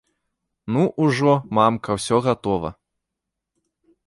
[0.73, 2.73] Ну, ужо, мамка, усё гатова!